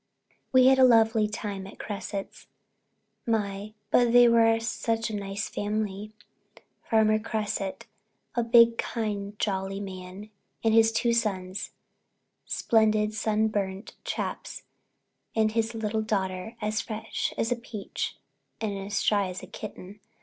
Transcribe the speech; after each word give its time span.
We 0.51 0.65
had 0.65 0.79
a 0.79 0.83
lovely 0.83 1.27
time 1.27 1.67
at 1.67 1.77
Cresset's. 1.77 2.47
My, 3.27 3.75
but 3.91 4.11
they 4.13 4.27
were 4.27 4.47
a 4.47 4.57
nice 5.11 5.47
family! 5.47 6.11
Farmer 6.89 7.19
Cresset, 7.19 7.85
a 8.33 8.41
big, 8.43 8.79
kind, 8.79 9.37
jolly 9.37 9.79
man 9.79 10.31
and 10.63 10.73
his 10.73 10.91
two 10.91 11.13
sons, 11.13 11.69
splendid, 12.47 13.13
sun 13.13 13.49
burned 13.49 13.93
chaps, 14.03 14.63
and 15.35 15.51
his 15.51 15.75
little 15.75 16.01
daughter, 16.01 16.55
as 16.63 16.81
fresh 16.81 17.31
as 17.37 17.51
a 17.51 17.55
peach 17.55 18.17
and 18.59 18.75
as 18.79 19.03
shy 19.03 19.29
as 19.29 19.43
a 19.43 19.45
kitten. 19.45 19.99